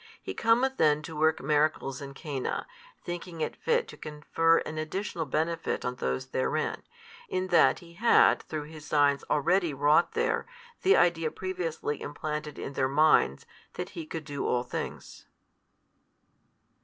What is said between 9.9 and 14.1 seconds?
there, the idea previously implanted in their minds, that He